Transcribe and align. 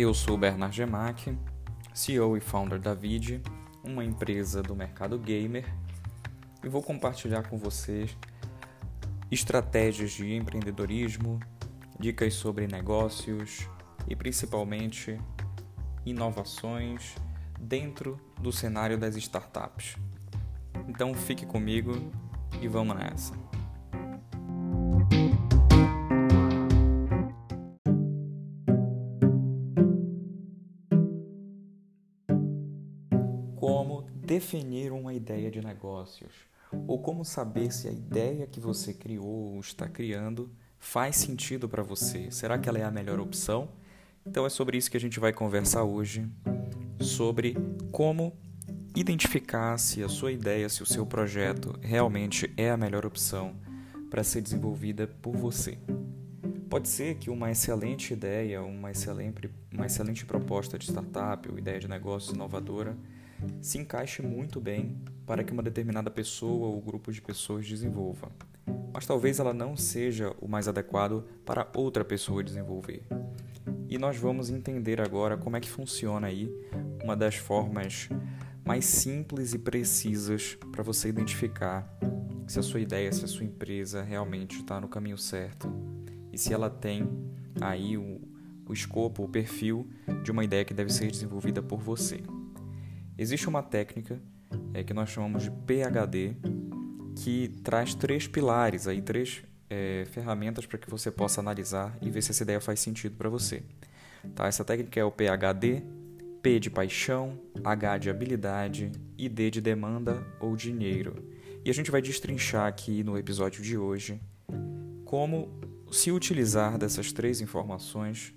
Eu 0.00 0.14
sou 0.14 0.38
Bernard 0.38 0.76
Gemac, 0.76 1.36
CEO 1.92 2.36
e 2.36 2.40
founder 2.40 2.78
da 2.78 2.94
Vid, 2.94 3.42
uma 3.82 4.04
empresa 4.04 4.62
do 4.62 4.76
mercado 4.76 5.18
gamer, 5.18 5.64
e 6.62 6.68
vou 6.68 6.80
compartilhar 6.84 7.42
com 7.48 7.58
vocês 7.58 8.16
estratégias 9.28 10.12
de 10.12 10.32
empreendedorismo, 10.36 11.40
dicas 11.98 12.34
sobre 12.34 12.68
negócios 12.68 13.68
e 14.06 14.14
principalmente 14.14 15.20
inovações 16.06 17.16
dentro 17.58 18.20
do 18.40 18.52
cenário 18.52 18.96
das 18.96 19.16
startups. 19.16 19.96
Então 20.86 21.12
fique 21.12 21.44
comigo 21.44 22.08
e 22.62 22.68
vamos 22.68 22.96
nessa. 22.96 23.47
Definir 34.38 34.92
uma 34.92 35.12
ideia 35.12 35.50
de 35.50 35.60
negócios? 35.60 36.32
Ou 36.86 37.00
como 37.00 37.24
saber 37.24 37.72
se 37.72 37.88
a 37.88 37.90
ideia 37.90 38.46
que 38.46 38.60
você 38.60 38.94
criou 38.94 39.26
ou 39.54 39.60
está 39.60 39.88
criando 39.88 40.48
faz 40.78 41.16
sentido 41.16 41.68
para 41.68 41.82
você? 41.82 42.30
Será 42.30 42.56
que 42.56 42.68
ela 42.68 42.78
é 42.78 42.84
a 42.84 42.90
melhor 42.90 43.18
opção? 43.18 43.68
Então 44.24 44.46
é 44.46 44.48
sobre 44.48 44.76
isso 44.76 44.90
que 44.90 44.96
a 44.96 45.00
gente 45.00 45.18
vai 45.18 45.32
conversar 45.32 45.82
hoje, 45.82 46.24
sobre 47.00 47.56
como 47.90 48.32
identificar 48.94 49.76
se 49.76 50.04
a 50.04 50.08
sua 50.08 50.30
ideia, 50.30 50.68
se 50.68 50.84
o 50.84 50.86
seu 50.86 51.04
projeto 51.04 51.76
realmente 51.82 52.52
é 52.56 52.70
a 52.70 52.76
melhor 52.76 53.04
opção 53.04 53.56
para 54.08 54.22
ser 54.22 54.40
desenvolvida 54.40 55.08
por 55.20 55.36
você. 55.36 55.78
Pode 56.70 56.86
ser 56.88 57.16
que 57.16 57.28
uma 57.28 57.50
excelente 57.50 58.12
ideia, 58.12 58.62
uma 58.62 58.92
excelente, 58.92 59.50
uma 59.72 59.86
excelente 59.86 60.24
proposta 60.24 60.78
de 60.78 60.84
startup 60.84 61.50
ou 61.50 61.58
ideia 61.58 61.80
de 61.80 61.88
negócio 61.88 62.34
inovadora 62.34 62.96
se 63.60 63.78
encaixe 63.78 64.22
muito 64.22 64.60
bem 64.60 64.96
para 65.26 65.44
que 65.44 65.52
uma 65.52 65.62
determinada 65.62 66.10
pessoa 66.10 66.68
ou 66.68 66.80
grupo 66.80 67.12
de 67.12 67.20
pessoas 67.20 67.66
desenvolva, 67.66 68.30
mas 68.92 69.06
talvez 69.06 69.38
ela 69.38 69.52
não 69.52 69.76
seja 69.76 70.34
o 70.40 70.48
mais 70.48 70.68
adequado 70.68 71.24
para 71.44 71.68
outra 71.74 72.04
pessoa 72.04 72.42
desenvolver. 72.42 73.02
E 73.88 73.98
nós 73.98 74.16
vamos 74.16 74.50
entender 74.50 75.00
agora 75.00 75.36
como 75.36 75.56
é 75.56 75.60
que 75.60 75.68
funciona 75.68 76.26
aí 76.26 76.52
uma 77.02 77.16
das 77.16 77.36
formas 77.36 78.08
mais 78.64 78.84
simples 78.84 79.54
e 79.54 79.58
precisas 79.58 80.58
para 80.72 80.82
você 80.82 81.08
identificar 81.08 81.88
se 82.46 82.58
a 82.58 82.62
sua 82.62 82.80
ideia, 82.80 83.12
se 83.12 83.24
a 83.24 83.28
sua 83.28 83.44
empresa 83.44 84.02
realmente 84.02 84.56
está 84.56 84.80
no 84.80 84.88
caminho 84.88 85.16
certo 85.16 85.72
e 86.32 86.38
se 86.38 86.52
ela 86.52 86.68
tem 86.68 87.08
aí 87.60 87.96
o, 87.96 88.20
o 88.66 88.72
escopo, 88.72 89.24
o 89.24 89.28
perfil 89.28 89.88
de 90.22 90.30
uma 90.30 90.44
ideia 90.44 90.64
que 90.64 90.74
deve 90.74 90.92
ser 90.92 91.10
desenvolvida 91.10 91.62
por 91.62 91.80
você. 91.80 92.22
Existe 93.18 93.48
uma 93.48 93.64
técnica 93.64 94.22
é, 94.72 94.84
que 94.84 94.94
nós 94.94 95.10
chamamos 95.10 95.42
de 95.42 95.50
PHD 95.50 96.36
que 97.16 97.48
traz 97.64 97.92
três 97.92 98.28
pilares, 98.28 98.86
aí 98.86 99.02
três 99.02 99.42
é, 99.68 100.06
ferramentas 100.12 100.64
para 100.66 100.78
que 100.78 100.88
você 100.88 101.10
possa 101.10 101.40
analisar 101.40 101.98
e 102.00 102.10
ver 102.10 102.22
se 102.22 102.30
essa 102.30 102.44
ideia 102.44 102.60
faz 102.60 102.78
sentido 102.78 103.16
para 103.16 103.28
você. 103.28 103.64
Tá? 104.36 104.46
Essa 104.46 104.64
técnica 104.64 105.00
é 105.00 105.04
o 105.04 105.10
PHD, 105.10 105.82
P 106.40 106.60
de 106.60 106.70
paixão, 106.70 107.36
H 107.64 107.98
de 107.98 108.08
habilidade 108.08 108.92
e 109.18 109.28
D 109.28 109.50
de 109.50 109.60
demanda 109.60 110.24
ou 110.38 110.54
dinheiro. 110.54 111.28
E 111.64 111.70
a 111.70 111.74
gente 111.74 111.90
vai 111.90 112.00
destrinchar 112.00 112.68
aqui 112.68 113.02
no 113.02 113.18
episódio 113.18 113.64
de 113.64 113.76
hoje 113.76 114.20
como 115.04 115.50
se 115.90 116.12
utilizar 116.12 116.78
dessas 116.78 117.10
três 117.10 117.40
informações 117.40 118.32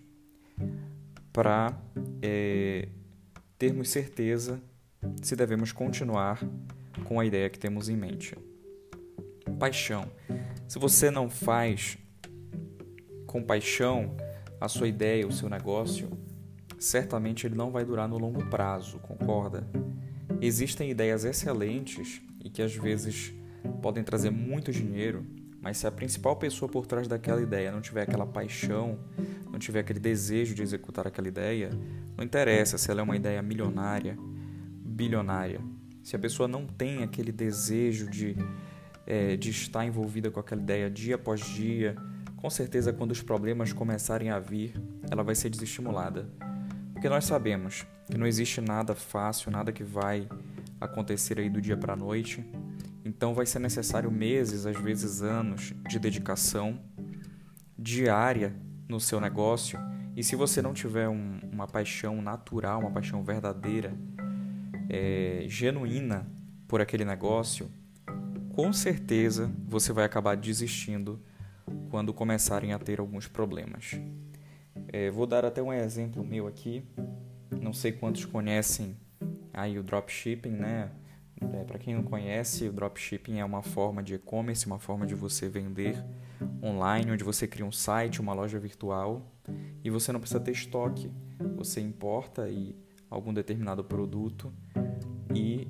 para 1.31 1.79
é, 2.19 2.88
termos 3.59 3.89
certeza 3.89 4.59
se 5.22 5.35
devemos 5.35 5.72
continuar 5.72 6.39
com 7.06 7.19
a 7.19 7.25
ideia 7.25 7.50
que 7.50 7.59
temos 7.59 7.89
em 7.89 7.95
mente. 7.95 8.35
Paixão. 9.59 10.07
Se 10.67 10.79
você 10.79 11.12
não 11.12 11.29
faz 11.29 11.97
com 13.25 13.44
paixão 13.44 14.16
a 14.59 14.67
sua 14.67 14.88
ideia, 14.88 15.28
o 15.28 15.31
seu 15.31 15.50
negócio, 15.50 16.09
certamente 16.79 17.45
ele 17.45 17.56
não 17.56 17.72
vai 17.72 17.85
durar 17.85 18.07
no 18.07 18.17
longo 18.17 18.45
prazo, 18.47 19.00
concorda? 19.00 19.67
Existem 20.41 20.89
ideias 20.89 21.25
excelentes 21.25 22.22
e 22.44 22.50
que 22.50 22.62
às 22.62 22.75
vezes 22.75 23.33
podem 23.81 24.03
trazer 24.03 24.31
muito 24.31 24.72
dinheiro, 24.72 25.25
mas 25.62 25.78
se 25.78 25.85
a 25.85 25.91
principal 25.91 26.35
pessoa 26.35 26.69
por 26.69 26.88
trás 26.88 27.07
daquela 27.07 27.41
ideia 27.41 27.72
não 27.72 27.81
tiver 27.81 28.01
aquela 28.01 28.25
paixão, 28.25 28.97
não 29.51 29.59
tiver 29.59 29.81
aquele 29.81 30.00
desejo 30.00 30.56
de 30.56 30.63
executar 30.63 31.06
aquela 31.06 31.28
ideia, 31.28 31.69
não 32.18 32.23
interessa 32.23 32.78
se 32.78 32.89
ela 32.89 33.01
é 33.01 33.03
uma 33.03 33.16
ideia 33.16 33.41
milionária, 33.41 34.18
bilionária. 35.01 35.59
Se 36.03 36.16
a 36.16 36.19
pessoa 36.19 36.47
não 36.47 36.67
tem 36.67 37.01
aquele 37.01 37.31
desejo 37.31 38.07
de, 38.07 38.35
é, 39.07 39.35
de 39.35 39.50
estar 39.50 39.84
envolvida 39.84 40.29
com 40.29 40.39
aquela 40.39 40.62
ideia 40.62 40.91
dia 40.91 41.16
após 41.16 41.41
dia, 41.41 41.95
com 42.38 42.50
certeza 42.51 42.94
quando 42.94 43.09
os 43.09 43.22
problemas 43.23 43.73
começarem 43.73 44.29
a 44.29 44.38
vir, 44.38 44.73
ela 45.09 45.23
vai 45.23 45.34
ser 45.34 45.50
desestimulada. 45.50 46.29
Porque 46.94 47.09
nós 47.09 47.25
sabemos 47.25 47.84
que 48.06 48.16
não 48.16 48.28
existe 48.28 48.62
nada 48.62 48.94
fácil, 48.94 49.50
nada 49.50 49.72
que 49.72 49.84
vai 49.84 50.29
acontecer 50.79 51.39
aí 51.39 51.50
do 51.50 51.59
dia 51.59 51.75
para 51.75 51.94
a 51.94 51.95
noite. 51.97 52.45
Então 53.03 53.33
vai 53.33 53.47
ser 53.47 53.57
necessário 53.57 54.12
meses, 54.12 54.68
às 54.68 54.79
vezes 54.79 55.23
anos, 55.23 55.73
de 55.89 55.97
dedicação 55.97 56.79
diária 57.75 58.56
no 58.88 59.00
seu 59.00 59.19
negócio. 59.19 59.79
E 60.16 60.23
se 60.23 60.35
você 60.35 60.62
não 60.62 60.73
tiver 60.73 61.09
um, 61.09 61.39
uma 61.51 61.66
paixão 61.66 62.22
natural, 62.22 62.81
uma 62.81 62.91
paixão 62.91 63.23
verdadeira, 63.23 63.94
é, 64.94 65.46
genuína 65.47 66.28
por 66.68 66.81
aquele 66.81 67.06
negócio, 67.06 67.72
com 68.53 68.74
certeza 68.74 69.50
você 69.66 69.94
vai 69.94 70.03
acabar 70.03 70.35
desistindo 70.35 71.18
quando 71.90 72.13
começarem 72.13 72.74
a 72.74 72.79
ter 72.79 73.00
alguns 73.00 73.25
problemas. 73.25 73.97
É, 74.90 75.09
vou 75.09 75.25
dar 75.25 75.46
até 75.46 75.63
um 75.63 75.72
exemplo 75.72 76.22
meu 76.25 76.46
aqui. 76.46 76.84
Não 77.62 77.72
sei 77.72 77.94
quantos 77.94 78.25
conhecem 78.25 78.97
aí 79.53 79.80
o 79.80 79.84
dropshipping, 79.84 80.51
né? 80.51 80.91
É, 81.53 81.63
Para 81.63 81.80
quem 81.80 81.96
não 81.96 82.03
conhece, 82.03 82.68
o 82.68 82.74
dropshipping 82.74 83.40
é 83.40 83.46
uma 83.46 83.62
forma 83.62 84.03
de 84.03 84.16
e-commerce, 84.16 84.66
uma 84.66 84.78
forma 84.78 85.06
de 85.06 85.16
você 85.16 85.47
vender 85.47 85.96
online, 86.62 87.12
onde 87.12 87.24
você 87.24 87.47
cria 87.47 87.66
um 87.66 87.72
site, 87.72 88.19
uma 88.19 88.34
loja 88.34 88.59
virtual 88.59 89.25
e 89.84 89.90
você 89.90 90.12
não 90.12 90.19
precisa 90.19 90.40
ter 90.41 90.51
estoque. 90.51 91.09
Você 91.56 91.80
importa 91.80 92.50
e 92.50 92.75
algum 93.11 93.33
determinado 93.33 93.83
produto 93.83 94.51
e 95.35 95.67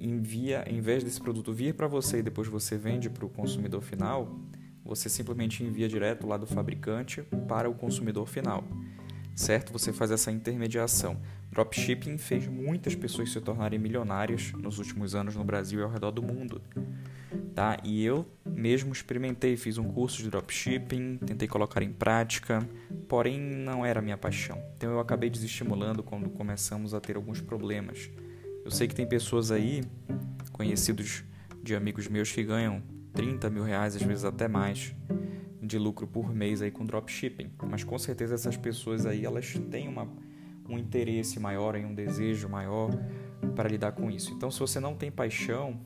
envia, 0.00 0.64
em 0.66 0.80
vez 0.80 1.04
desse 1.04 1.20
produto 1.20 1.52
vir 1.52 1.74
para 1.74 1.86
você 1.86 2.18
e 2.18 2.22
depois 2.22 2.48
você 2.48 2.78
vende 2.78 3.10
para 3.10 3.26
o 3.26 3.28
consumidor 3.28 3.82
final, 3.82 4.40
você 4.82 5.08
simplesmente 5.10 5.62
envia 5.62 5.88
direto 5.88 6.26
lá 6.26 6.38
do 6.38 6.46
fabricante 6.46 7.22
para 7.46 7.68
o 7.68 7.74
consumidor 7.74 8.26
final, 8.26 8.64
certo? 9.36 9.72
Você 9.72 9.92
faz 9.92 10.10
essa 10.10 10.32
intermediação. 10.32 11.20
Dropshipping 11.52 12.16
fez 12.16 12.48
muitas 12.48 12.94
pessoas 12.94 13.30
se 13.30 13.40
tornarem 13.40 13.78
milionárias 13.78 14.52
nos 14.52 14.78
últimos 14.78 15.14
anos 15.14 15.36
no 15.36 15.44
Brasil 15.44 15.80
e 15.80 15.82
ao 15.82 15.90
redor 15.90 16.12
do 16.12 16.22
mundo, 16.22 16.62
tá? 17.54 17.76
E 17.84 18.02
eu 18.02 18.26
mesmo 18.46 18.92
experimentei, 18.92 19.56
fiz 19.56 19.76
um 19.76 19.92
curso 19.92 20.22
de 20.22 20.30
dropshipping, 20.30 21.18
tentei 21.18 21.46
colocar 21.46 21.82
em 21.82 21.92
prática, 21.92 22.66
porém 23.10 23.40
não 23.40 23.84
era 23.84 24.00
minha 24.00 24.16
paixão. 24.16 24.62
Então 24.76 24.92
eu 24.92 25.00
acabei 25.00 25.28
desestimulando 25.28 26.00
quando 26.00 26.30
começamos 26.30 26.94
a 26.94 27.00
ter 27.00 27.16
alguns 27.16 27.40
problemas. 27.40 28.08
Eu 28.64 28.70
sei 28.70 28.86
que 28.86 28.94
tem 28.94 29.04
pessoas 29.04 29.50
aí, 29.50 29.82
conhecidos 30.52 31.24
de 31.60 31.74
amigos 31.74 32.06
meus 32.06 32.30
que 32.30 32.44
ganham 32.44 32.80
30 33.12 33.50
mil 33.50 33.64
reais, 33.64 33.96
às 33.96 34.02
vezes 34.02 34.24
até 34.24 34.46
mais, 34.46 34.94
de 35.60 35.76
lucro 35.76 36.06
por 36.06 36.32
mês 36.32 36.62
aí 36.62 36.70
com 36.70 36.84
dropshipping. 36.84 37.50
Mas 37.68 37.82
com 37.82 37.98
certeza 37.98 38.36
essas 38.36 38.56
pessoas 38.56 39.04
aí 39.04 39.24
elas 39.24 39.54
têm 39.72 39.88
uma, 39.88 40.06
um 40.68 40.78
interesse 40.78 41.40
maior, 41.40 41.74
um 41.74 41.92
desejo 41.92 42.48
maior 42.48 42.90
para 43.56 43.68
lidar 43.68 43.90
com 43.90 44.08
isso. 44.08 44.32
Então, 44.32 44.52
se 44.52 44.60
você 44.60 44.78
não 44.78 44.94
tem 44.94 45.10
paixão, 45.10 45.80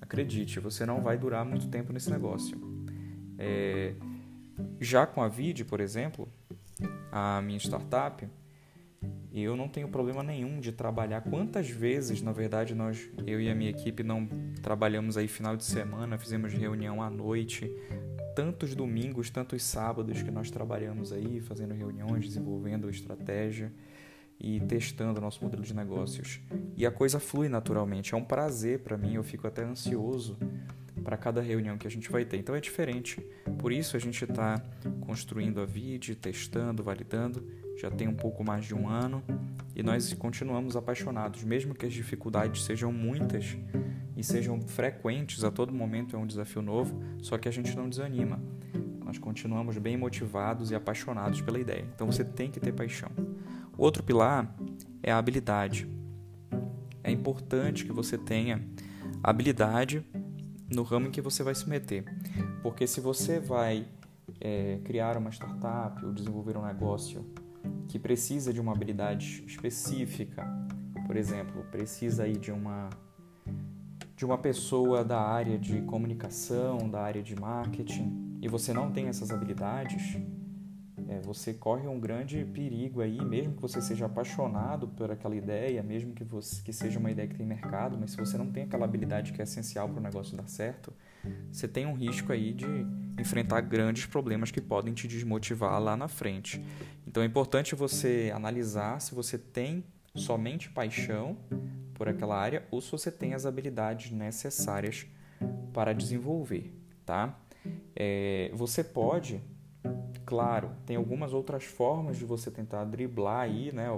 acredite, 0.00 0.58
você 0.58 0.84
não 0.84 1.00
vai 1.00 1.16
durar 1.16 1.44
muito 1.44 1.68
tempo 1.68 1.92
nesse 1.92 2.10
negócio. 2.10 2.58
É, 3.38 3.94
já 4.80 5.06
com 5.06 5.22
a 5.22 5.28
Vid, 5.28 5.64
por 5.66 5.80
exemplo, 5.80 6.28
a 7.16 7.40
minha 7.40 7.60
startup, 7.60 8.28
eu 9.32 9.56
não 9.56 9.68
tenho 9.68 9.86
problema 9.88 10.20
nenhum 10.20 10.58
de 10.58 10.72
trabalhar. 10.72 11.20
Quantas 11.20 11.70
vezes, 11.70 12.20
na 12.20 12.32
verdade, 12.32 12.74
nós, 12.74 13.08
eu 13.24 13.40
e 13.40 13.48
a 13.48 13.54
minha 13.54 13.70
equipe, 13.70 14.02
não 14.02 14.26
trabalhamos 14.60 15.16
aí 15.16 15.28
final 15.28 15.56
de 15.56 15.64
semana, 15.64 16.18
fizemos 16.18 16.52
reunião 16.52 17.00
à 17.00 17.08
noite, 17.08 17.70
tantos 18.34 18.74
domingos, 18.74 19.30
tantos 19.30 19.62
sábados 19.62 20.22
que 20.22 20.30
nós 20.32 20.50
trabalhamos 20.50 21.12
aí, 21.12 21.40
fazendo 21.40 21.72
reuniões, 21.72 22.26
desenvolvendo 22.26 22.90
estratégia 22.90 23.72
e 24.40 24.58
testando 24.62 25.20
nosso 25.20 25.40
modelo 25.44 25.62
de 25.62 25.72
negócios. 25.72 26.40
E 26.76 26.84
a 26.84 26.90
coisa 26.90 27.20
flui 27.20 27.48
naturalmente. 27.48 28.12
É 28.12 28.16
um 28.16 28.24
prazer 28.24 28.80
para 28.80 28.98
mim, 28.98 29.14
eu 29.14 29.22
fico 29.22 29.46
até 29.46 29.62
ansioso 29.62 30.36
para 31.04 31.16
cada 31.16 31.40
reunião 31.40 31.76
que 31.76 31.86
a 31.86 31.90
gente 31.90 32.10
vai 32.10 32.24
ter. 32.24 32.38
Então 32.38 32.54
é 32.54 32.60
diferente. 32.60 33.20
Por 33.58 33.70
isso 33.70 33.96
a 33.96 34.00
gente 34.00 34.24
está 34.24 34.60
construindo 35.02 35.60
a 35.60 35.66
vídeo, 35.66 36.16
testando, 36.16 36.82
validando. 36.82 37.46
Já 37.76 37.90
tem 37.90 38.08
um 38.08 38.14
pouco 38.14 38.42
mais 38.42 38.64
de 38.64 38.74
um 38.74 38.88
ano 38.88 39.22
e 39.76 39.82
nós 39.82 40.12
continuamos 40.14 40.76
apaixonados, 40.76 41.44
mesmo 41.44 41.74
que 41.74 41.84
as 41.84 41.92
dificuldades 41.92 42.64
sejam 42.64 42.90
muitas 42.90 43.56
e 44.16 44.24
sejam 44.24 44.60
frequentes 44.60 45.44
a 45.44 45.50
todo 45.50 45.72
momento 45.72 46.16
é 46.16 46.18
um 46.18 46.26
desafio 46.26 46.62
novo. 46.62 47.00
Só 47.20 47.36
que 47.36 47.48
a 47.48 47.52
gente 47.52 47.76
não 47.76 47.88
desanima. 47.88 48.40
Nós 49.04 49.18
continuamos 49.18 49.76
bem 49.76 49.96
motivados 49.96 50.70
e 50.70 50.74
apaixonados 50.74 51.40
pela 51.42 51.58
ideia. 51.58 51.86
Então 51.94 52.10
você 52.10 52.24
tem 52.24 52.50
que 52.50 52.58
ter 52.58 52.72
paixão. 52.72 53.10
Outro 53.76 54.02
pilar 54.02 54.54
é 55.02 55.12
a 55.12 55.18
habilidade. 55.18 55.86
É 57.02 57.10
importante 57.10 57.84
que 57.84 57.92
você 57.92 58.16
tenha 58.16 58.64
habilidade 59.22 60.02
no 60.74 60.82
ramo 60.82 61.08
em 61.08 61.10
que 61.10 61.20
você 61.20 61.42
vai 61.42 61.54
se 61.54 61.68
meter. 61.68 62.04
Porque 62.62 62.86
se 62.86 63.00
você 63.00 63.38
vai 63.38 63.86
é, 64.40 64.80
criar 64.84 65.16
uma 65.16 65.30
startup 65.30 66.04
ou 66.04 66.12
desenvolver 66.12 66.56
um 66.56 66.64
negócio 66.64 67.24
que 67.88 67.98
precisa 67.98 68.52
de 68.52 68.60
uma 68.60 68.72
habilidade 68.72 69.44
específica, 69.46 70.44
por 71.06 71.16
exemplo, 71.16 71.64
precisa 71.70 72.24
aí 72.24 72.36
de 72.36 72.50
uma 72.50 72.90
de 74.16 74.24
uma 74.24 74.38
pessoa 74.38 75.04
da 75.04 75.20
área 75.20 75.58
de 75.58 75.82
comunicação, 75.82 76.88
da 76.88 77.02
área 77.02 77.22
de 77.22 77.34
marketing, 77.34 78.38
e 78.40 78.48
você 78.48 78.72
não 78.72 78.92
tem 78.92 79.08
essas 79.08 79.32
habilidades, 79.32 80.16
é, 81.08 81.20
você 81.20 81.52
corre 81.52 81.86
um 81.86 82.00
grande 82.00 82.44
perigo 82.46 83.00
aí, 83.00 83.22
mesmo 83.24 83.54
que 83.54 83.62
você 83.62 83.80
seja 83.80 84.06
apaixonado 84.06 84.88
por 84.88 85.10
aquela 85.10 85.36
ideia, 85.36 85.82
mesmo 85.82 86.14
que, 86.14 86.24
você, 86.24 86.62
que 86.62 86.72
seja 86.72 86.98
uma 86.98 87.10
ideia 87.10 87.28
que 87.28 87.34
tem 87.34 87.46
mercado, 87.46 87.96
mas 87.98 88.12
se 88.12 88.16
você 88.16 88.38
não 88.38 88.50
tem 88.50 88.64
aquela 88.64 88.84
habilidade 88.84 89.32
que 89.32 89.40
é 89.40 89.44
essencial 89.44 89.88
para 89.88 89.98
o 89.98 90.02
negócio 90.02 90.36
dar 90.36 90.48
certo, 90.48 90.92
você 91.50 91.68
tem 91.68 91.86
um 91.86 91.94
risco 91.94 92.32
aí 92.32 92.52
de 92.52 92.66
enfrentar 93.18 93.60
grandes 93.60 94.06
problemas 94.06 94.50
que 94.50 94.60
podem 94.60 94.94
te 94.94 95.06
desmotivar 95.06 95.80
lá 95.80 95.96
na 95.96 96.08
frente. 96.08 96.64
Então 97.06 97.22
é 97.22 97.26
importante 97.26 97.74
você 97.74 98.32
analisar 98.34 99.00
se 99.00 99.14
você 99.14 99.38
tem 99.38 99.84
somente 100.14 100.70
paixão 100.70 101.36
por 101.94 102.08
aquela 102.08 102.36
área 102.36 102.66
ou 102.70 102.80
se 102.80 102.90
você 102.90 103.10
tem 103.10 103.34
as 103.34 103.46
habilidades 103.46 104.10
necessárias 104.10 105.06
para 105.72 105.92
desenvolver, 105.92 106.72
tá? 107.04 107.38
É, 107.96 108.50
você 108.54 108.84
pode 108.84 109.40
Claro, 110.24 110.70
tem 110.86 110.96
algumas 110.96 111.32
outras 111.32 111.64
formas 111.64 112.16
de 112.16 112.24
você 112.24 112.50
tentar 112.50 112.84
driblar 112.84 113.40
aí, 113.40 113.70
né, 113.72 113.88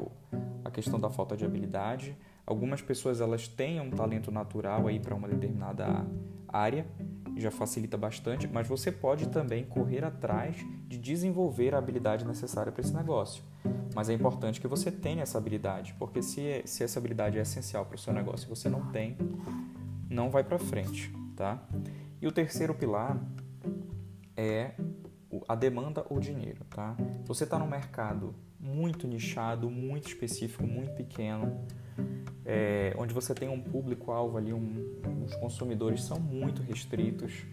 a 0.65 0.71
questão 0.71 0.99
da 0.99 1.09
falta 1.09 1.37
de 1.37 1.45
habilidade. 1.45 2.17
Algumas 2.45 2.83
pessoas 2.83 3.21
elas 3.21 3.47
têm 3.47 3.81
um 3.81 3.91
talento 3.91 4.31
natural 4.31 4.87
aí 4.89 4.99
para 4.99 5.15
uma 5.15 5.29
determinada 5.29 6.05
área, 6.49 6.87
já 7.37 7.51
facilita 7.51 7.97
bastante, 7.97 8.49
mas 8.49 8.67
você 8.67 8.91
pode 8.91 9.29
também 9.29 9.65
correr 9.65 10.05
atrás 10.05 10.57
de 10.89 10.97
desenvolver 10.99 11.75
a 11.75 11.79
habilidade 11.79 12.25
necessária 12.25 12.73
para 12.73 12.81
esse 12.81 12.95
negócio. 12.95 13.43
Mas 13.95 14.09
é 14.09 14.13
importante 14.13 14.61
que 14.61 14.67
você 14.67 14.91
tenha 14.91 15.23
essa 15.23 15.39
habilidade, 15.39 15.95
porque 15.99 16.23
se, 16.23 16.63
se 16.65 16.83
essa 16.83 16.99
habilidade 16.99 17.39
é 17.39 17.43
essencial 17.43 17.85
para 17.85 17.97
o 17.97 17.99
seu 17.99 18.13
negócio 18.13 18.47
e 18.47 18.49
você 18.49 18.69
não 18.69 18.87
tem, 18.91 19.17
não 20.09 20.31
vai 20.31 20.43
para 20.43 20.59
frente, 20.59 21.13
tá? 21.37 21.63
E 22.21 22.27
o 22.27 22.33
terceiro 22.33 22.75
pilar 22.75 23.19
é 24.37 24.73
a 25.49 25.55
demanda 25.55 26.05
ou 26.09 26.19
dinheiro, 26.19 26.65
tá? 26.71 26.97
Você 27.25 27.45
está 27.45 27.59
num 27.59 27.69
mercado 27.69 28.35
muito 28.59 29.07
nichado, 29.07 29.71
muito 29.71 30.09
específico, 30.09 30.67
muito 30.67 30.93
pequeno, 30.95 31.61
é, 32.45 32.95
onde 32.99 33.15
você 33.15 33.35
tem 33.35 33.49
um 33.49 33.61
público-alvo 33.61 34.37
ali, 34.37 34.53
um, 34.53 35.25
os 35.25 35.35
consumidores 35.37 36.03
são 36.03 36.19
muito 36.19 36.63
restritos, 36.63 37.45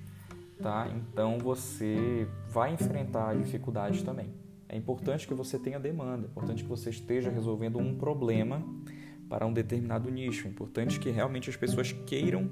tá? 0.61 0.87
Então 0.95 1.37
você 1.37 2.27
vai 2.49 2.73
enfrentar 2.73 3.35
dificuldades 3.35 4.01
também. 4.01 4.33
É 4.67 4.75
importante 4.75 5.27
que 5.27 5.33
você 5.33 5.59
tenha 5.59 5.79
demanda, 5.79 6.25
é 6.25 6.29
importante 6.29 6.63
que 6.63 6.69
você 6.69 6.89
esteja 6.89 7.29
resolvendo 7.29 7.77
um 7.77 7.95
problema 7.95 8.63
para 9.29 9.45
um 9.45 9.53
determinado 9.53 10.09
nicho, 10.09 10.47
é 10.47 10.49
importante 10.49 10.99
que 10.99 11.09
realmente 11.09 11.49
as 11.49 11.55
pessoas 11.55 11.91
queiram 11.91 12.49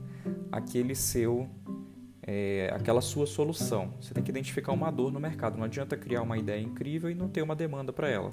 aquele 0.51 0.95
seu 0.95 1.49
é, 2.23 2.71
aquela 2.73 3.01
sua 3.01 3.25
solução. 3.25 3.93
Você 3.99 4.13
tem 4.13 4.23
que 4.23 4.29
identificar 4.29 4.71
uma 4.71 4.91
dor 4.91 5.11
no 5.11 5.19
mercado. 5.19 5.57
Não 5.57 5.63
adianta 5.63 5.97
criar 5.97 6.21
uma 6.21 6.37
ideia 6.37 6.61
incrível 6.61 7.09
e 7.09 7.15
não 7.15 7.27
ter 7.27 7.41
uma 7.41 7.55
demanda 7.55 7.91
para 7.91 8.09
ela. 8.09 8.29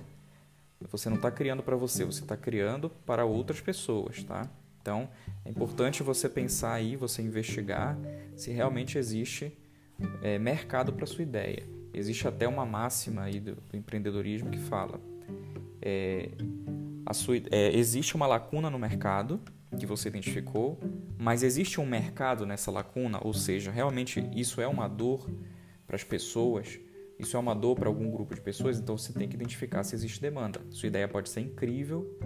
Você 0.90 1.08
não 1.08 1.16
está 1.16 1.30
criando 1.30 1.62
para 1.62 1.74
você, 1.74 2.04
você 2.04 2.22
está 2.22 2.36
criando 2.36 2.88
para 3.04 3.24
outras 3.24 3.60
pessoas, 3.60 4.22
tá? 4.22 4.48
Então 4.80 5.08
é 5.44 5.50
importante 5.50 6.02
você 6.02 6.28
pensar 6.28 6.72
aí, 6.72 6.94
você 6.94 7.20
investigar 7.20 7.98
se 8.36 8.52
realmente 8.52 8.96
existe 8.96 9.52
é, 10.22 10.38
mercado 10.38 10.92
para 10.92 11.04
sua 11.04 11.22
ideia. 11.22 11.66
Existe 11.92 12.28
até 12.28 12.46
uma 12.46 12.64
máxima 12.64 13.22
aí 13.22 13.40
do, 13.40 13.56
do 13.56 13.76
empreendedorismo 13.76 14.50
que 14.50 14.58
fala: 14.58 15.00
é, 15.82 16.30
sua, 17.12 17.36
é, 17.50 17.76
existe 17.76 18.14
uma 18.14 18.26
lacuna 18.26 18.70
no 18.70 18.78
mercado 18.78 19.40
que 19.78 19.84
você 19.84 20.08
identificou, 20.08 20.78
mas 21.18 21.42
existe 21.42 21.80
um 21.80 21.86
mercado 21.86 22.46
nessa 22.46 22.70
lacuna, 22.70 23.18
ou 23.22 23.34
seja, 23.34 23.70
realmente 23.70 24.24
isso 24.34 24.60
é 24.60 24.66
uma 24.68 24.86
dor 24.86 25.28
para 25.86 25.96
as 25.96 26.04
pessoas, 26.04 26.78
isso 27.18 27.36
é 27.36 27.40
uma 27.40 27.54
dor 27.54 27.74
para 27.74 27.88
algum 27.88 28.08
grupo 28.10 28.34
de 28.34 28.40
pessoas, 28.40 28.78
então 28.78 28.96
você 28.96 29.12
tem 29.12 29.28
que 29.28 29.34
identificar 29.34 29.82
se 29.82 29.94
existe 29.94 30.20
demanda. 30.20 30.60
Sua 30.70 30.86
ideia 30.86 31.08
pode 31.08 31.28
ser 31.28 31.40
incrível, 31.40 32.16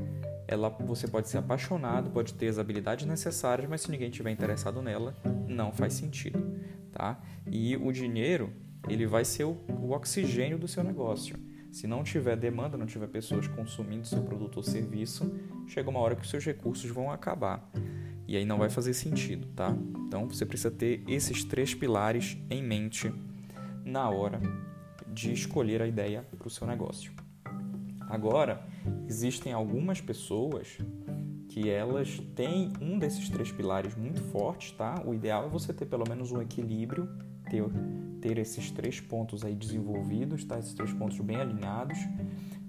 ela, 0.46 0.68
você 0.68 1.08
pode 1.08 1.28
ser 1.28 1.38
apaixonado, 1.38 2.10
pode 2.10 2.34
ter 2.34 2.48
as 2.48 2.58
habilidades 2.58 3.06
necessárias, 3.06 3.68
mas 3.68 3.80
se 3.80 3.90
ninguém 3.90 4.10
estiver 4.10 4.30
interessado 4.30 4.82
nela, 4.82 5.16
não 5.48 5.72
faz 5.72 5.94
sentido, 5.94 6.60
tá? 6.92 7.18
E 7.46 7.76
o 7.76 7.90
dinheiro, 7.90 8.52
ele 8.88 9.06
vai 9.06 9.24
ser 9.24 9.44
o, 9.44 9.56
o 9.80 9.92
oxigênio 9.92 10.58
do 10.58 10.68
seu 10.68 10.84
negócio. 10.84 11.34
Se 11.70 11.86
não 11.86 12.04
tiver 12.04 12.36
demanda, 12.36 12.76
não 12.76 12.84
tiver 12.84 13.06
pessoas 13.06 13.48
consumindo 13.48 14.06
seu 14.06 14.22
produto 14.22 14.58
ou 14.58 14.62
serviço, 14.62 15.34
chega 15.66 15.88
uma 15.88 16.00
hora 16.00 16.14
que 16.14 16.20
os 16.20 16.28
seus 16.28 16.44
recursos 16.44 16.90
vão 16.90 17.10
acabar. 17.10 17.66
E 18.32 18.37
aí 18.38 18.46
não 18.46 18.56
vai 18.56 18.70
fazer 18.70 18.94
sentido, 18.94 19.46
tá? 19.49 19.76
Então 20.06 20.26
você 20.26 20.46
precisa 20.46 20.70
ter 20.70 21.05
esses 21.06 21.44
três 21.44 21.75
pilares 21.75 22.38
em 22.49 22.62
mente 22.62 23.12
na 23.84 24.08
hora 24.08 24.40
de 25.06 25.34
escolher 25.34 25.82
a 25.82 25.87
ideia 25.87 26.26
para 26.38 26.49
o 26.49 26.50
seu 26.50 26.67
negócio. 26.67 27.12
Agora, 28.08 28.67
existem 29.06 29.52
algumas 29.52 30.00
pessoas 30.00 30.79
que 31.50 31.69
elas 31.69 32.20
têm 32.34 32.73
um 32.81 32.99
desses 32.99 33.29
três 33.29 33.52
pilares 33.52 33.94
muito 33.94 34.23
fortes, 34.23 34.73
tá? 34.73 35.02
O 35.05 35.12
ideal 35.12 35.44
é 35.44 35.49
você 35.50 35.70
ter 35.70 35.84
pelo 35.84 36.08
menos 36.08 36.32
um 36.32 36.40
equilíbrio, 36.40 37.11
ter 37.50 37.62
ter 38.19 38.38
esses 38.38 38.70
três 38.70 38.99
pontos 38.99 39.44
aí 39.44 39.55
desenvolvidos, 39.55 40.43
tá? 40.43 40.58
Esses 40.58 40.73
três 40.73 40.90
pontos 40.94 41.20
bem 41.20 41.36
alinhados. 41.36 41.98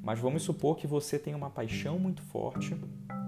Mas 0.02 0.20
vamos 0.20 0.44
supor 0.44 0.76
que 0.76 0.86
você 0.86 1.18
tem 1.18 1.34
uma 1.34 1.50
paixão 1.50 1.98
muito 1.98 2.22
forte, 2.24 2.76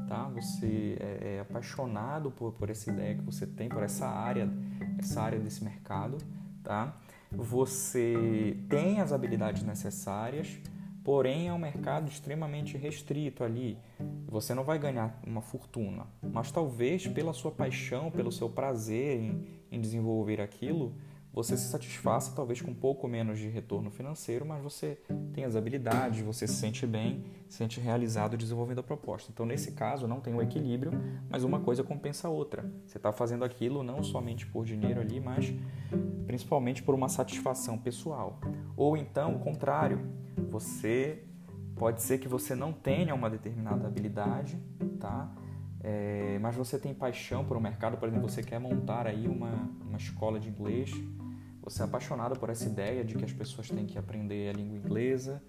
tá? 0.07 0.29
Você 0.35 0.97
é, 0.99 1.35
é 1.35 1.39
apaixonado 1.39 2.31
por, 2.31 2.53
por 2.53 2.69
essa 2.69 2.89
ideia 2.91 3.15
que 3.15 3.23
você 3.23 3.45
tem, 3.45 3.69
por 3.69 3.83
essa 3.83 4.07
área, 4.07 4.49
essa 4.97 5.21
área 5.21 5.39
desse 5.39 5.63
mercado, 5.63 6.17
tá? 6.63 6.97
Você 7.31 8.57
tem 8.69 9.01
as 9.01 9.11
habilidades 9.11 9.63
necessárias, 9.63 10.57
porém 11.03 11.47
é 11.47 11.53
um 11.53 11.59
mercado 11.59 12.09
extremamente 12.09 12.77
restrito 12.77 13.43
ali. 13.43 13.77
Você 14.27 14.53
não 14.53 14.63
vai 14.63 14.79
ganhar 14.79 15.19
uma 15.25 15.41
fortuna, 15.41 16.05
mas 16.21 16.51
talvez 16.51 17.07
pela 17.07 17.33
sua 17.33 17.51
paixão, 17.51 18.09
pelo 18.09 18.31
seu 18.31 18.49
prazer 18.49 19.19
em, 19.19 19.45
em 19.71 19.81
desenvolver 19.81 20.41
aquilo, 20.41 20.95
você 21.35 21.57
se 21.57 21.67
satisfaça 21.67 22.31
talvez 22.33 22.61
com 22.61 22.71
um 22.71 22.75
pouco 22.75 23.09
menos 23.09 23.37
de 23.37 23.49
retorno 23.49 23.91
financeiro, 23.91 24.45
mas 24.45 24.63
você 24.63 24.97
tem 25.33 25.43
as 25.43 25.57
habilidades, 25.57 26.21
você 26.21 26.47
se 26.47 26.53
sente 26.53 26.87
bem, 26.87 27.25
se 27.49 27.57
sente 27.57 27.77
realizado 27.81 28.37
desenvolvendo 28.37 28.79
a 28.79 28.83
proposta. 28.83 29.29
Então, 29.33 29.45
nesse 29.45 29.73
caso, 29.73 30.07
não 30.07 30.21
tem 30.21 30.33
o 30.33 30.41
equilíbrio, 30.41 30.93
mas 31.29 31.43
uma 31.43 31.59
coisa 31.59 31.83
compensa 31.83 32.29
a 32.29 32.31
outra. 32.31 32.63
Você 32.87 32.95
está 32.95 33.11
fazendo 33.11 33.43
aquilo 33.43 33.83
não 33.83 34.01
somente 34.01 34.47
por 34.47 34.63
dinheiro 34.63 35.01
ali, 35.01 35.19
mas 35.19 35.53
principalmente 36.25 36.81
por 36.81 36.95
uma 36.95 37.09
satisfação 37.09 37.77
pessoal. 37.77 38.39
Ou 38.77 38.95
então, 38.95 39.35
o 39.35 39.39
contrário, 39.39 40.09
você 40.49 41.21
pode 41.75 42.01
ser 42.01 42.17
que 42.19 42.29
você 42.29 42.55
não 42.55 42.71
tenha 42.71 43.13
uma 43.13 43.29
determinada 43.29 43.85
habilidade, 43.85 44.57
tá? 45.01 45.29
É, 45.83 46.39
mas 46.39 46.55
você 46.55 46.79
tem 46.79 46.93
paixão 46.93 47.43
por 47.43 47.57
um 47.57 47.59
mercado, 47.59 47.97
por 47.97 48.07
exemplo, 48.07 48.27
você 48.27 48.41
quer 48.41 48.57
montar 48.57 49.05
aí 49.05 49.27
uma, 49.27 49.69
uma 49.85 49.97
escola 49.97 50.39
de 50.39 50.47
inglês 50.47 50.91
você 51.65 51.81
é 51.81 51.85
apaixonado 51.85 52.39
por 52.39 52.49
essa 52.49 52.65
ideia 52.65 53.03
de 53.03 53.15
que 53.15 53.25
as 53.25 53.33
pessoas 53.33 53.67
têm 53.69 53.85
que 53.85 53.97
aprender 53.97 54.49
a 54.49 54.53
língua 54.53 54.77
inglesa, 54.77 55.41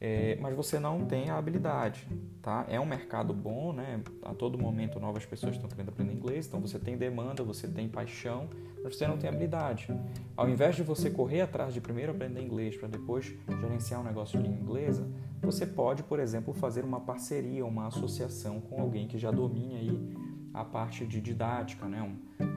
é, 0.00 0.38
mas 0.40 0.56
você 0.56 0.80
não 0.80 1.04
tem 1.04 1.28
a 1.28 1.36
habilidade, 1.36 2.08
tá? 2.40 2.64
É 2.70 2.80
um 2.80 2.86
mercado 2.86 3.34
bom, 3.34 3.70
né? 3.70 4.00
A 4.22 4.32
todo 4.32 4.56
momento 4.56 4.98
novas 4.98 5.26
pessoas 5.26 5.56
estão 5.56 5.68
querendo 5.68 5.90
aprender 5.90 6.14
inglês, 6.14 6.46
então 6.46 6.58
você 6.58 6.78
tem 6.78 6.96
demanda, 6.96 7.44
você 7.44 7.68
tem 7.68 7.86
paixão, 7.86 8.48
mas 8.82 8.96
você 8.96 9.06
não 9.06 9.18
tem 9.18 9.28
habilidade. 9.28 9.88
Ao 10.34 10.48
invés 10.48 10.74
de 10.74 10.82
você 10.82 11.10
correr 11.10 11.42
atrás 11.42 11.74
de 11.74 11.82
primeiro 11.82 12.12
aprender 12.12 12.40
inglês 12.40 12.78
para 12.78 12.88
depois 12.88 13.30
gerenciar 13.60 14.00
um 14.00 14.04
negócio 14.04 14.40
de 14.40 14.48
língua 14.48 14.62
inglesa, 14.62 15.06
você 15.42 15.66
pode, 15.66 16.02
por 16.02 16.18
exemplo, 16.18 16.54
fazer 16.54 16.82
uma 16.82 17.00
parceria, 17.00 17.66
uma 17.66 17.88
associação 17.88 18.58
com 18.58 18.80
alguém 18.80 19.06
que 19.06 19.18
já 19.18 19.30
domine 19.30 19.76
aí 19.76 20.16
a 20.54 20.64
parte 20.64 21.06
de 21.06 21.20
didática, 21.20 21.86
né? 21.86 22.02
Um, 22.02 22.49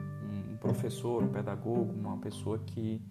professor, 0.64 1.22
um 1.22 1.28
pedagogo, 1.28 1.92
uma 1.92 2.16
pessoa 2.16 2.58
que, 2.58 3.02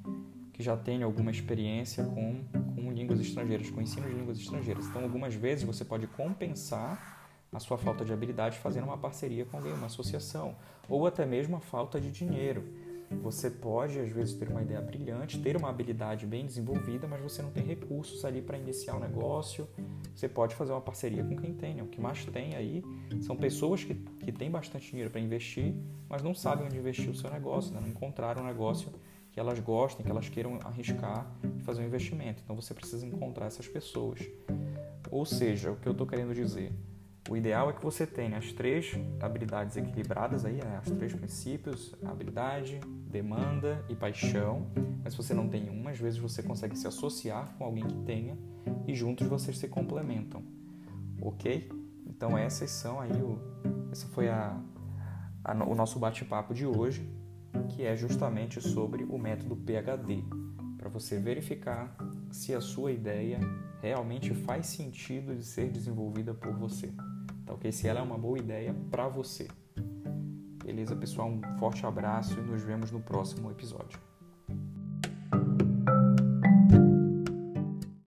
que 0.52 0.64
já 0.64 0.76
tem 0.76 1.04
alguma 1.04 1.30
experiência 1.30 2.04
com, 2.04 2.44
com 2.74 2.92
línguas 2.92 3.20
estrangeiras, 3.20 3.70
com 3.70 3.80
ensino 3.80 4.08
de 4.08 4.16
línguas 4.16 4.40
estrangeiras. 4.40 4.88
Então, 4.88 5.04
algumas 5.04 5.36
vezes 5.36 5.64
você 5.64 5.86
pode 5.86 6.08
compensar 6.08 7.22
a 7.54 7.60
sua 7.60 7.78
falta 7.78 8.04
de 8.04 8.12
habilidade 8.12 8.58
fazendo 8.58 8.86
uma 8.86 8.98
parceria 8.98 9.46
com 9.46 9.58
alguém, 9.58 9.72
uma 9.72 9.86
associação, 9.86 10.56
ou 10.90 11.06
até 11.06 11.28
mesmo 11.28 11.56
a 11.56 11.60
falta 11.60 12.02
de 12.02 12.12
dinheiro. 12.12 12.64
Você 13.22 13.50
pode, 13.50 14.00
às 14.00 14.10
vezes, 14.10 14.34
ter 14.34 14.50
uma 14.50 14.62
ideia 14.62 14.82
brilhante, 14.82 15.40
ter 15.40 15.56
uma 15.56 15.70
habilidade 15.70 16.26
bem 16.26 16.46
desenvolvida, 16.46 17.08
mas 17.08 17.22
você 17.22 17.42
não 17.42 17.52
tem 17.52 17.64
recursos 17.64 18.26
ali 18.26 18.42
para 18.42 18.58
iniciar 18.58 18.96
o 18.96 18.98
um 18.98 19.00
negócio. 19.00 19.68
Você 20.16 20.28
pode 20.28 20.56
fazer 20.56 20.72
uma 20.72 20.82
parceria 20.82 21.24
com 21.24 21.36
quem 21.36 21.54
tem. 21.54 21.76
Né? 21.76 21.84
O 21.84 21.88
que 21.88 22.00
mais 22.00 22.26
tem 22.26 22.56
aí 22.56 22.84
são 23.22 23.36
pessoas 23.36 23.84
que, 23.84 23.96
que 23.96 24.32
têm 24.32 24.50
bastante 24.50 24.90
dinheiro 24.90 25.10
para 25.10 25.22
investir, 25.22 25.74
mas 26.10 26.22
não 26.22 26.34
sabem 26.34 26.66
onde 26.66 26.78
investir 26.78 27.10
o 27.10 27.16
seu 27.16 27.30
negócio, 27.30 27.74
né? 27.74 27.80
não 27.80 27.90
encontraram 27.90 28.44
um 28.44 28.46
negócio 28.46 28.92
que 29.32 29.40
elas 29.40 29.60
gostem, 29.60 30.06
que 30.06 30.12
elas 30.12 30.30
queiram 30.30 30.60
arriscar 30.64 31.26
e 31.58 31.62
fazer 31.64 31.82
um 31.82 31.86
investimento. 31.86 32.42
Então 32.44 32.56
você 32.56 32.74
precisa 32.74 33.06
encontrar 33.06 33.48
essas 33.48 33.68
pessoas. 33.68 34.20
Ou 35.10 35.26
seja, 35.26 35.72
o 35.72 35.76
que 35.76 35.88
eu 35.88 35.92
estou 35.92 36.06
querendo 36.06 36.34
dizer, 36.34 36.72
o 37.30 37.38
ideal 37.38 37.70
é 37.70 37.74
que 37.74 37.82
você 37.82 38.06
tenha 38.06 38.38
as 38.38 38.52
três 38.52 38.94
habilidades 39.20 39.78
equilibradas 39.78 40.44
aí, 40.44 40.56
né? 40.56 40.82
os 40.86 40.92
três 40.92 41.14
princípios, 41.14 41.96
habilidade, 42.04 42.82
demanda 43.10 43.84
e 43.88 43.96
paixão. 43.96 44.68
Mas 45.04 45.14
se 45.14 45.18
você 45.18 45.34
não 45.34 45.48
tem 45.48 45.70
uma, 45.70 45.92
às 45.92 46.00
vezes 46.00 46.20
você 46.20 46.44
consegue 46.44 46.78
se 46.78 46.86
associar 46.86 47.56
com 47.58 47.64
alguém 47.64 47.86
que 47.86 47.96
tenha 48.04 48.38
e 48.86 48.94
juntos 48.94 49.28
vocês 49.28 49.58
se 49.58 49.70
complementam. 49.70 50.44
Ok? 51.22 51.70
Então 52.06 52.38
essas 52.38 52.70
são 52.72 53.00
aí 53.00 53.14
o, 53.14 53.40
essa 53.90 54.08
foi 54.08 54.28
a, 54.28 54.60
a 55.44 55.54
o 55.64 55.76
nosso 55.76 55.98
bate-papo 56.00 56.54
de 56.54 56.66
hoje, 56.66 57.10
que 57.70 57.84
é 57.84 57.96
justamente 57.96 58.60
sobre 58.60 59.06
o 59.06 59.18
método 59.18 59.56
PHD, 59.56 60.24
para 60.78 60.90
você 60.90 61.18
verificar 61.18 61.96
se 62.32 62.54
a 62.54 62.60
sua 62.60 62.92
ideia 62.92 63.40
realmente 63.82 64.34
faz 64.34 64.68
sentido 64.68 65.36
de 65.36 65.46
ser 65.46 65.70
desenvolvida 65.72 66.34
por 66.34 66.54
você. 66.54 66.92
Tá 67.46 67.54
ok? 67.54 67.72
Se 67.72 67.88
ela 67.88 68.00
é 68.00 68.04
uma 68.04 68.18
boa 68.18 68.38
ideia 68.38 68.76
para 68.90 69.08
você. 69.08 69.48
Beleza, 70.64 70.96
pessoal? 70.96 71.30
Um 71.30 71.42
forte 71.60 71.86
abraço 71.86 72.40
e 72.40 72.42
nos 72.42 72.64
vemos 72.64 72.92
no 72.92 73.02
próximo 73.02 73.52
episódio. 73.52 74.00